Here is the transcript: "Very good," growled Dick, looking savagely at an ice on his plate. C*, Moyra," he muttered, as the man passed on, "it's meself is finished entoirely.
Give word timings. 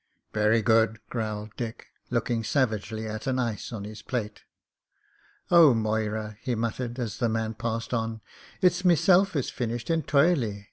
"Very 0.33 0.63
good," 0.63 0.97
growled 1.11 1.51
Dick, 1.55 1.89
looking 2.09 2.43
savagely 2.43 3.07
at 3.07 3.27
an 3.27 3.37
ice 3.37 3.71
on 3.71 3.83
his 3.83 4.01
plate. 4.01 4.41
C*, 5.47 5.55
Moyra," 5.55 6.37
he 6.41 6.55
muttered, 6.55 6.97
as 6.97 7.19
the 7.19 7.29
man 7.29 7.53
passed 7.53 7.93
on, 7.93 8.19
"it's 8.63 8.83
meself 8.83 9.35
is 9.35 9.51
finished 9.51 9.89
entoirely. 9.91 10.59